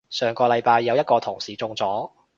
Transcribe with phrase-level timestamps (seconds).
[0.09, 2.09] 上個禮拜有一個同事中咗